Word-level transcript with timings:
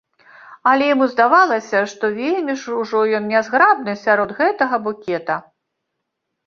Але 0.69 0.87
яму 0.93 1.05
здавалася, 1.13 1.83
што 1.93 2.05
вельмі 2.21 2.57
ж 2.63 2.75
ужо 2.81 3.05
ён 3.19 3.31
нязграбны 3.35 3.93
сярод 4.07 4.29
гэтага 4.43 4.83
букета. 4.89 5.35